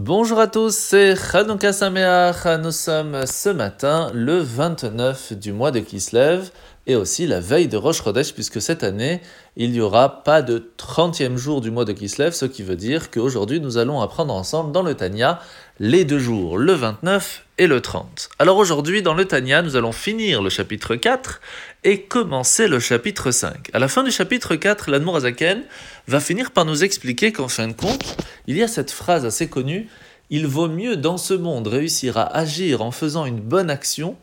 Bonjour 0.00 0.38
à 0.38 0.46
tous, 0.46 0.76
c'est 0.76 1.16
Chanukah 1.16 1.72
Sameach. 1.72 2.46
Nous 2.62 2.70
sommes 2.70 3.26
ce 3.26 3.48
matin 3.48 4.12
le 4.14 4.38
29 4.38 5.32
du 5.32 5.52
mois 5.52 5.72
de 5.72 5.80
Kislev 5.80 6.52
et 6.88 6.96
aussi 6.96 7.26
la 7.26 7.38
veille 7.38 7.68
de 7.68 7.76
Rosh 7.76 8.02
Chodesh, 8.02 8.32
puisque 8.32 8.60
cette 8.60 8.82
année, 8.82 9.20
il 9.56 9.70
n'y 9.70 9.80
aura 9.80 10.24
pas 10.24 10.40
de 10.40 10.72
30e 10.78 11.36
jour 11.36 11.60
du 11.60 11.70
mois 11.70 11.84
de 11.84 11.92
Kislev, 11.92 12.32
ce 12.32 12.46
qui 12.46 12.62
veut 12.62 12.76
dire 12.76 13.10
qu'aujourd'hui, 13.10 13.60
nous 13.60 13.76
allons 13.76 14.00
apprendre 14.00 14.34
ensemble 14.34 14.72
dans 14.72 14.82
le 14.82 14.94
Tanya 14.94 15.38
les 15.78 16.06
deux 16.06 16.18
jours, 16.18 16.56
le 16.56 16.72
29 16.72 17.44
et 17.58 17.66
le 17.66 17.82
30. 17.82 18.30
Alors 18.38 18.56
aujourd'hui, 18.56 19.02
dans 19.02 19.14
le 19.14 19.26
Tanya, 19.26 19.60
nous 19.60 19.76
allons 19.76 19.92
finir 19.92 20.42
le 20.42 20.48
chapitre 20.48 20.96
4 20.96 21.42
et 21.84 22.00
commencer 22.02 22.66
le 22.66 22.80
chapitre 22.80 23.30
5. 23.30 23.68
À 23.74 23.78
la 23.78 23.88
fin 23.88 24.02
du 24.02 24.10
chapitre 24.10 24.56
4, 24.56 24.90
l'Admour 24.90 25.16
Azaken 25.16 25.62
va 26.06 26.20
finir 26.20 26.52
par 26.52 26.64
nous 26.64 26.84
expliquer 26.84 27.32
qu'en 27.32 27.48
fin 27.48 27.68
de 27.68 27.74
compte, 27.74 28.16
il 28.46 28.56
y 28.56 28.62
a 28.62 28.68
cette 28.68 28.90
phrase 28.90 29.26
assez 29.26 29.48
connue 29.48 29.88
il 30.30 30.46
vaut 30.46 30.68
mieux 30.68 30.96
dans 30.96 31.16
ce 31.16 31.34
monde 31.34 31.68
réussir 31.68 32.18
à 32.18 32.36
agir 32.36 32.82
en 32.82 32.90
faisant 32.90 33.24
une 33.24 33.40
bonne 33.40 33.70
action 33.70 34.16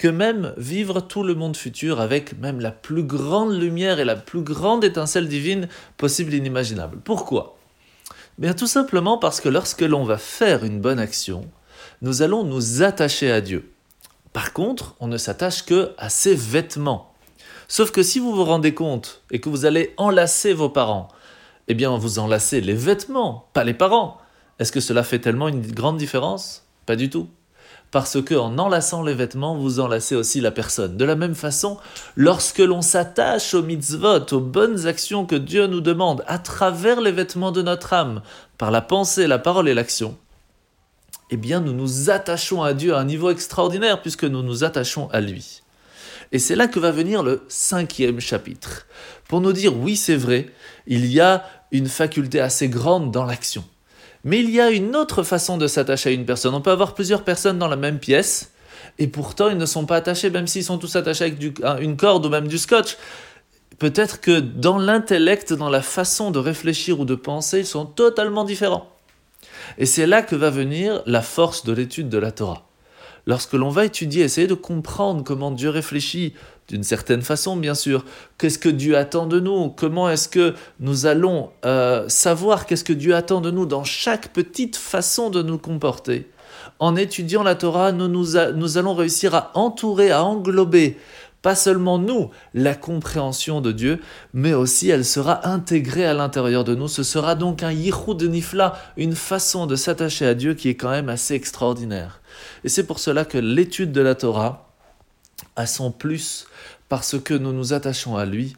que 0.00 0.08
même 0.08 0.54
vivre 0.56 1.02
tout 1.02 1.22
le 1.22 1.34
monde 1.34 1.58
futur 1.58 2.00
avec 2.00 2.38
même 2.38 2.58
la 2.58 2.70
plus 2.70 3.02
grande 3.02 3.52
lumière 3.52 4.00
et 4.00 4.06
la 4.06 4.16
plus 4.16 4.40
grande 4.40 4.82
étincelle 4.82 5.28
divine 5.28 5.68
possible 5.98 6.32
inimaginable. 6.32 7.00
Pourquoi? 7.04 7.58
Bien 8.38 8.54
tout 8.54 8.66
simplement 8.66 9.18
parce 9.18 9.42
que 9.42 9.50
lorsque 9.50 9.82
l'on 9.82 10.04
va 10.04 10.16
faire 10.16 10.64
une 10.64 10.80
bonne 10.80 10.98
action, 10.98 11.42
nous 12.00 12.22
allons 12.22 12.44
nous 12.44 12.82
attacher 12.82 13.30
à 13.30 13.42
Dieu. 13.42 13.74
Par 14.32 14.54
contre, 14.54 14.96
on 15.00 15.06
ne 15.06 15.18
s'attache 15.18 15.66
que 15.66 15.92
à 15.98 16.08
ses 16.08 16.34
vêtements. 16.34 17.12
Sauf 17.68 17.90
que 17.90 18.02
si 18.02 18.20
vous 18.20 18.34
vous 18.34 18.44
rendez 18.44 18.72
compte 18.72 19.20
et 19.30 19.38
que 19.38 19.50
vous 19.50 19.66
allez 19.66 19.92
enlacer 19.98 20.54
vos 20.54 20.70
parents, 20.70 21.08
eh 21.68 21.74
bien 21.74 21.94
vous 21.98 22.18
enlacez 22.18 22.62
les 22.62 22.72
vêtements, 22.72 23.50
pas 23.52 23.64
les 23.64 23.74
parents. 23.74 24.16
Est-ce 24.60 24.72
que 24.72 24.80
cela 24.80 25.02
fait 25.02 25.18
tellement 25.18 25.48
une 25.48 25.60
grande 25.60 25.98
différence? 25.98 26.66
Pas 26.86 26.96
du 26.96 27.10
tout. 27.10 27.28
Parce 27.90 28.22
que 28.22 28.34
en 28.34 28.56
enlaçant 28.58 29.02
les 29.02 29.14
vêtements, 29.14 29.56
vous 29.56 29.80
enlacez 29.80 30.14
aussi 30.14 30.40
la 30.40 30.52
personne. 30.52 30.96
De 30.96 31.04
la 31.04 31.16
même 31.16 31.34
façon, 31.34 31.78
lorsque 32.14 32.58
l'on 32.58 32.82
s'attache 32.82 33.52
aux 33.54 33.62
mitzvot, 33.62 34.32
aux 34.32 34.40
bonnes 34.40 34.86
actions 34.86 35.26
que 35.26 35.34
Dieu 35.34 35.66
nous 35.66 35.80
demande 35.80 36.22
à 36.28 36.38
travers 36.38 37.00
les 37.00 37.10
vêtements 37.10 37.50
de 37.50 37.62
notre 37.62 37.92
âme, 37.92 38.22
par 38.58 38.70
la 38.70 38.80
pensée, 38.80 39.26
la 39.26 39.38
parole 39.38 39.68
et 39.68 39.74
l'action, 39.74 40.16
eh 41.30 41.36
bien 41.36 41.60
nous 41.60 41.72
nous 41.72 42.10
attachons 42.10 42.62
à 42.62 42.74
Dieu 42.74 42.94
à 42.94 43.00
un 43.00 43.04
niveau 43.04 43.30
extraordinaire 43.30 44.02
puisque 44.02 44.24
nous 44.24 44.42
nous 44.42 44.64
attachons 44.64 45.08
à 45.10 45.20
lui. 45.20 45.62
Et 46.32 46.38
c'est 46.38 46.56
là 46.56 46.68
que 46.68 46.78
va 46.78 46.92
venir 46.92 47.22
le 47.22 47.42
cinquième 47.48 48.20
chapitre, 48.20 48.86
pour 49.28 49.40
nous 49.40 49.52
dire 49.52 49.76
oui 49.76 49.96
c'est 49.96 50.16
vrai, 50.16 50.52
il 50.86 51.06
y 51.06 51.20
a 51.20 51.44
une 51.72 51.88
faculté 51.88 52.40
assez 52.40 52.68
grande 52.68 53.10
dans 53.10 53.24
l'action. 53.24 53.64
Mais 54.24 54.40
il 54.40 54.50
y 54.50 54.60
a 54.60 54.70
une 54.70 54.96
autre 54.96 55.22
façon 55.22 55.56
de 55.56 55.66
s'attacher 55.66 56.10
à 56.10 56.12
une 56.12 56.26
personne. 56.26 56.54
On 56.54 56.60
peut 56.60 56.70
avoir 56.70 56.94
plusieurs 56.94 57.24
personnes 57.24 57.58
dans 57.58 57.68
la 57.68 57.76
même 57.76 57.98
pièce, 57.98 58.52
et 58.98 59.06
pourtant 59.06 59.48
ils 59.48 59.56
ne 59.56 59.66
sont 59.66 59.86
pas 59.86 59.96
attachés, 59.96 60.30
même 60.30 60.46
s'ils 60.46 60.64
sont 60.64 60.78
tous 60.78 60.94
attachés 60.96 61.24
avec 61.24 61.38
une 61.80 61.96
corde 61.96 62.26
ou 62.26 62.28
même 62.28 62.48
du 62.48 62.58
scotch. 62.58 62.96
Peut-être 63.78 64.20
que 64.20 64.40
dans 64.40 64.76
l'intellect, 64.76 65.54
dans 65.54 65.70
la 65.70 65.80
façon 65.80 66.30
de 66.30 66.38
réfléchir 66.38 67.00
ou 67.00 67.06
de 67.06 67.14
penser, 67.14 67.60
ils 67.60 67.66
sont 67.66 67.86
totalement 67.86 68.44
différents. 68.44 68.88
Et 69.78 69.86
c'est 69.86 70.06
là 70.06 70.20
que 70.20 70.36
va 70.36 70.50
venir 70.50 71.02
la 71.06 71.22
force 71.22 71.64
de 71.64 71.72
l'étude 71.72 72.10
de 72.10 72.18
la 72.18 72.30
Torah. 72.30 72.66
Lorsque 73.26 73.54
l'on 73.54 73.70
va 73.70 73.84
étudier, 73.86 74.24
essayer 74.24 74.46
de 74.46 74.54
comprendre 74.54 75.24
comment 75.24 75.50
Dieu 75.50 75.70
réfléchit, 75.70 76.34
d'une 76.70 76.84
certaine 76.84 77.22
façon 77.22 77.56
bien 77.56 77.74
sûr, 77.74 78.04
qu'est-ce 78.38 78.58
que 78.58 78.68
Dieu 78.68 78.96
attend 78.96 79.26
de 79.26 79.40
nous, 79.40 79.70
comment 79.70 80.08
est-ce 80.08 80.28
que 80.28 80.54
nous 80.78 81.04
allons 81.06 81.50
euh, 81.64 82.08
savoir 82.08 82.64
qu'est-ce 82.64 82.84
que 82.84 82.92
Dieu 82.92 83.16
attend 83.16 83.40
de 83.40 83.50
nous 83.50 83.66
dans 83.66 83.82
chaque 83.82 84.32
petite 84.32 84.76
façon 84.76 85.30
de 85.30 85.42
nous 85.42 85.58
comporter? 85.58 86.30
En 86.78 86.94
étudiant 86.94 87.42
la 87.42 87.56
Torah, 87.56 87.90
nous, 87.90 88.06
nous, 88.06 88.36
nous 88.54 88.78
allons 88.78 88.94
réussir 88.94 89.34
à 89.34 89.50
entourer, 89.54 90.12
à 90.12 90.22
englober 90.22 90.96
pas 91.42 91.54
seulement 91.54 91.98
nous, 91.98 92.30
la 92.52 92.74
compréhension 92.74 93.62
de 93.62 93.72
Dieu, 93.72 94.00
mais 94.34 94.52
aussi 94.52 94.90
elle 94.90 95.06
sera 95.06 95.48
intégrée 95.48 96.04
à 96.04 96.14
l'intérieur 96.14 96.64
de 96.64 96.74
nous. 96.74 96.86
Ce 96.86 97.02
sera 97.02 97.34
donc 97.34 97.62
un 97.62 97.72
yichud 97.72 98.22
nifla, 98.22 98.78
une 98.96 99.14
façon 99.14 99.66
de 99.66 99.74
s'attacher 99.74 100.26
à 100.26 100.34
Dieu 100.34 100.54
qui 100.54 100.68
est 100.68 100.74
quand 100.74 100.90
même 100.90 101.08
assez 101.08 101.34
extraordinaire. 101.34 102.20
Et 102.62 102.68
c'est 102.68 102.86
pour 102.86 102.98
cela 102.98 103.24
que 103.24 103.38
l'étude 103.38 103.90
de 103.90 104.02
la 104.02 104.14
Torah 104.14 104.69
a 105.60 105.66
son 105.66 105.92
plus 105.92 106.46
parce 106.88 107.18
que 107.20 107.34
nous 107.34 107.52
nous 107.52 107.72
attachons 107.72 108.16
à 108.16 108.24
lui 108.24 108.56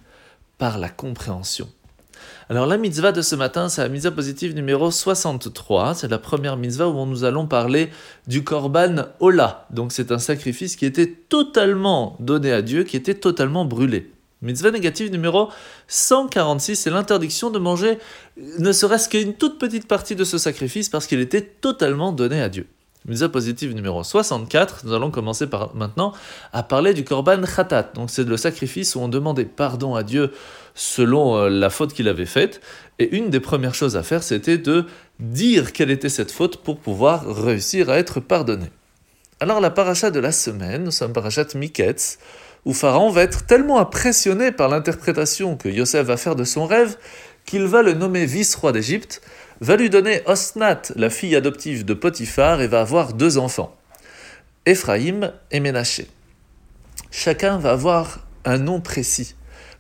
par 0.59 0.79
la 0.79 0.89
compréhension. 0.89 1.69
Alors 2.49 2.67
la 2.67 2.77
mitzvah 2.77 3.13
de 3.13 3.23
ce 3.23 3.35
matin, 3.35 3.69
c'est 3.69 3.83
la 3.83 3.89
mitzvah 3.89 4.11
positive 4.11 4.55
numéro 4.55 4.91
63. 4.91 5.95
C'est 5.95 6.09
la 6.09 6.19
première 6.19 6.57
mitzvah 6.57 6.89
où 6.89 7.07
nous 7.07 7.25
allons 7.25 7.47
parler 7.47 7.91
du 8.27 8.45
korban 8.45 9.07
Ola. 9.21 9.67
Donc 9.71 9.93
c'est 9.93 10.13
un 10.13 10.19
sacrifice 10.19 10.77
qui 10.77 10.87
était 10.87 11.11
totalement 11.29 12.17
donné 12.21 12.53
à 12.53 12.63
Dieu, 12.63 12.85
qui 12.85 12.97
était 12.97 13.15
totalement 13.15 13.65
brûlé. 13.65 14.11
Mitzvah 14.41 14.73
négative 14.73 15.11
numéro 15.11 15.51
146, 15.87 16.77
c'est 16.77 16.91
l'interdiction 16.91 17.51
de 17.51 17.59
manger 17.59 17.99
ne 18.59 18.73
serait-ce 18.73 19.09
qu'une 19.09 19.35
toute 19.35 19.59
petite 19.59 19.87
partie 19.87 20.17
de 20.17 20.25
ce 20.25 20.37
sacrifice 20.37 20.89
parce 20.89 21.07
qu'il 21.07 21.21
était 21.21 21.43
totalement 21.43 22.13
donné 22.13 22.43
à 22.43 22.49
Dieu. 22.49 22.67
Mitzvah 23.07 23.31
positive 23.31 23.75
numéro 23.75 24.05
64, 24.05 24.83
nous 24.85 24.93
allons 24.93 25.11
commencer 25.11 25.49
par 25.49 25.75
maintenant 25.75 26.13
à 26.53 26.63
parler 26.63 26.95
du 26.95 27.03
korban 27.03 27.43
khatat. 27.43 27.91
Donc 27.95 28.11
c'est 28.11 28.23
le 28.23 28.37
sacrifice 28.37 28.95
où 28.95 29.01
on 29.01 29.09
demandait 29.09 29.45
pardon 29.45 29.97
à 29.97 30.05
Dieu 30.05 30.31
selon 30.77 31.37
euh, 31.37 31.49
la 31.49 31.69
faute 31.69 31.95
qu'il 31.95 32.09
avait 32.09 32.27
faite. 32.27 32.61
Et 33.01 33.17
une 33.17 33.29
des 33.29 33.41
premières 33.41 33.75
choses 33.75 33.97
à 33.97 34.05
faire, 34.05 34.23
c'était 34.23 34.57
de 34.57 34.87
dire 35.19 35.73
quelle 35.73 35.91
était 35.91 36.09
cette 36.09 36.31
faute 36.31 36.59
pour 36.59 36.79
pouvoir 36.79 37.27
réussir 37.27 37.91
à 37.91 37.99
être 37.99 38.21
pardonné. 38.21 38.67
Alors 39.41 39.61
la 39.61 39.71
paracha 39.71 40.13
de 40.13 40.21
la 40.21 40.31
semaine, 40.31 40.85
nous 40.85 40.93
sommes 40.93 41.13
parachat 41.13 41.47
Miketz, 41.57 42.19
où 42.65 42.73
Pharaon 42.73 43.11
va 43.11 43.23
être 43.23 43.45
tellement 43.47 43.81
impressionné 43.81 44.53
par 44.53 44.69
l'interprétation 44.69 45.57
que 45.57 45.69
Yosef 45.69 46.07
va 46.07 46.17
faire 46.17 46.37
de 46.37 46.45
son 46.45 46.67
rêve 46.67 46.97
qu'il 47.45 47.65
va 47.65 47.83
le 47.83 47.95
nommer 47.95 48.25
vice-roi 48.27 48.71
d'Égypte 48.71 49.21
va 49.63 49.77
lui 49.77 49.91
donner 49.91 50.23
Osnat, 50.27 50.83
la 50.97 51.09
fille 51.09 51.37
adoptive 51.37 51.85
de 51.85 51.95
Potiphar, 51.95 52.61
et 52.61 52.67
va 52.67 52.81
avoir 52.81 53.13
deux 53.13 53.39
enfants, 53.39 53.77
Ephraïm 54.67 55.33
et 55.53 55.61
Ménaché. 55.61 56.09
Chacun 57.13 57.59
va 57.59 57.71
avoir 57.71 58.27
un 58.45 58.59
nom 58.59 58.81
précis, 58.81 59.37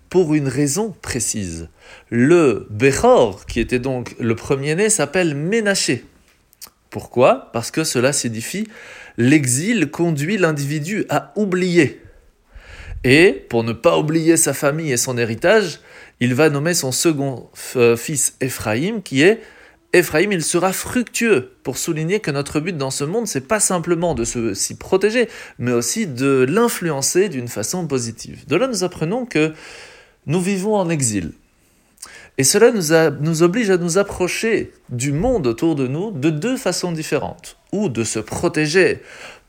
pour 0.08 0.34
une 0.34 0.46
raison 0.46 0.94
précise. 1.02 1.68
Le 2.10 2.68
Bechor, 2.70 3.44
qui 3.46 3.58
était 3.58 3.80
donc 3.80 4.14
le 4.20 4.36
premier-né, 4.36 4.88
s'appelle 4.88 5.34
Ménaché. 5.34 6.04
Pourquoi? 6.88 7.50
Parce 7.52 7.72
que 7.72 7.82
cela 7.82 8.12
signifie 8.12 8.68
l'exil 9.16 9.90
conduit 9.90 10.38
l'individu 10.38 11.06
à 11.08 11.32
oublier. 11.34 12.02
Et 13.02 13.32
pour 13.48 13.64
ne 13.64 13.72
pas 13.72 13.98
oublier 13.98 14.36
sa 14.36 14.54
famille 14.54 14.92
et 14.92 14.96
son 14.96 15.18
héritage, 15.18 15.80
il 16.20 16.34
va 16.34 16.50
nommer 16.50 16.74
son 16.74 16.92
second 16.92 17.50
euh, 17.74 17.96
fils 17.96 18.36
Ephraïm, 18.40 19.02
qui 19.02 19.22
est 19.22 19.40
Ephraim, 19.94 20.30
il 20.30 20.42
sera 20.42 20.72
fructueux 20.72 21.50
pour 21.62 21.76
souligner 21.76 22.20
que 22.20 22.30
notre 22.30 22.60
but 22.60 22.76
dans 22.76 22.90
ce 22.90 23.04
monde, 23.04 23.26
c'est 23.26 23.46
pas 23.46 23.60
simplement 23.60 24.14
de 24.14 24.24
s'y 24.24 24.74
protéger, 24.74 25.28
mais 25.58 25.72
aussi 25.72 26.06
de 26.06 26.46
l'influencer 26.48 27.28
d'une 27.28 27.48
façon 27.48 27.86
positive. 27.86 28.46
De 28.46 28.56
là, 28.56 28.68
nous 28.68 28.84
apprenons 28.84 29.26
que 29.26 29.52
nous 30.26 30.40
vivons 30.40 30.76
en 30.76 30.88
exil. 30.88 31.32
Et 32.38 32.44
cela 32.44 32.70
nous, 32.70 33.20
nous 33.20 33.42
oblige 33.42 33.68
à 33.68 33.76
nous 33.76 33.98
approcher 33.98 34.72
du 34.88 35.12
monde 35.12 35.46
autour 35.46 35.74
de 35.74 35.86
nous 35.86 36.10
de 36.10 36.30
deux 36.30 36.56
façons 36.56 36.92
différentes. 36.92 37.58
Ou 37.72 37.90
de 37.90 38.04
se 38.04 38.18
protéger 38.18 39.02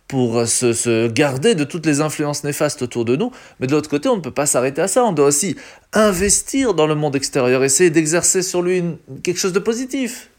pour 0.09 0.45
se, 0.45 1.07
garder 1.07 1.55
de 1.55 1.63
toutes 1.63 1.85
les 1.85 2.01
influences 2.01 2.43
néfastes 2.43 2.81
autour 2.81 3.05
de 3.05 3.15
nous, 3.15 3.31
mais 3.59 3.67
de 3.67 3.71
l'autre 3.71 3.89
côté, 3.89 4.09
on 4.09 4.17
ne 4.17 4.21
peut 4.21 4.31
pas 4.31 4.45
s'arrêter 4.45 4.81
à 4.81 4.87
ça, 4.87 5.03
on 5.03 5.13
doit 5.13 5.25
aussi 5.25 5.55
investir 5.93 6.73
dans 6.73 6.85
le 6.85 6.93
monde 6.93 7.15
extérieur, 7.15 7.63
essayer 7.63 7.89
d'exercer 7.89 8.43
sur 8.43 8.61
lui 8.61 8.83
quelque 9.23 9.39
chose 9.39 9.53
de 9.53 9.59
positif. 9.59 10.29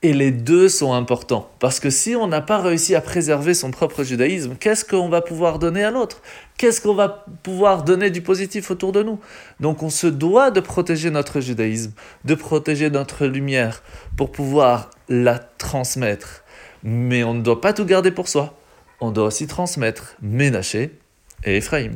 Et 0.00 0.12
les 0.12 0.30
deux 0.30 0.68
sont 0.68 0.92
importants. 0.92 1.50
Parce 1.58 1.80
que 1.80 1.90
si 1.90 2.14
on 2.14 2.28
n'a 2.28 2.40
pas 2.40 2.58
réussi 2.58 2.94
à 2.94 3.00
préserver 3.00 3.52
son 3.52 3.72
propre 3.72 4.04
judaïsme, 4.04 4.54
qu'est-ce 4.54 4.84
qu'on 4.84 5.08
va 5.08 5.22
pouvoir 5.22 5.58
donner 5.58 5.82
à 5.82 5.90
l'autre? 5.90 6.22
Qu'est-ce 6.56 6.80
qu'on 6.80 6.94
va 6.94 7.24
pouvoir 7.42 7.82
donner 7.82 8.10
du 8.10 8.22
positif 8.22 8.70
autour 8.70 8.92
de 8.92 9.02
nous? 9.02 9.18
Donc 9.58 9.82
on 9.82 9.90
se 9.90 10.06
doit 10.06 10.52
de 10.52 10.60
protéger 10.60 11.10
notre 11.10 11.40
judaïsme, 11.40 11.92
de 12.24 12.34
protéger 12.36 12.90
notre 12.90 13.26
lumière 13.26 13.82
pour 14.16 14.30
pouvoir 14.30 14.90
la 15.08 15.40
transmettre. 15.40 16.44
Mais 16.84 17.24
on 17.24 17.34
ne 17.34 17.42
doit 17.42 17.60
pas 17.60 17.72
tout 17.72 17.84
garder 17.84 18.12
pour 18.12 18.28
soi. 18.28 18.54
On 19.00 19.10
doit 19.10 19.26
aussi 19.26 19.48
transmettre 19.48 20.14
Ménaché 20.22 20.96
et 21.44 21.56
Ephraim. 21.56 21.94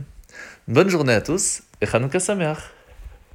Bonne 0.67 0.89
journée 0.89 1.13
à 1.13 1.21
tous 1.21 1.63
et 1.81 1.87
Chanukah 1.87 2.19
Sameach 2.19 2.59